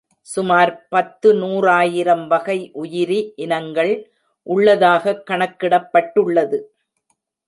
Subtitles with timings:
[0.21, 4.11] சுமார் பத்துநூறாயிரம் வகை உயிரி இனங்கள்
[4.43, 6.59] உள்ளதாகக் கணக்கிடப்பட் டுள்ளது.